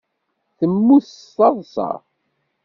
Temmut 0.57 1.05
s 1.23 1.23
taḍsa. 1.35 1.91